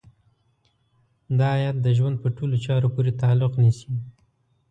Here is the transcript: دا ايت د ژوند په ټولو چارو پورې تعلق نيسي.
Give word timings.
دا 1.39 1.49
ايت 1.59 1.75
د 1.81 1.87
ژوند 1.97 2.15
په 2.23 2.27
ټولو 2.37 2.55
چارو 2.65 2.89
پورې 2.95 3.11
تعلق 3.21 3.53
نيسي. 3.61 3.91